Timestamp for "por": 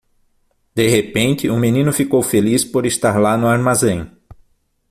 2.65-2.87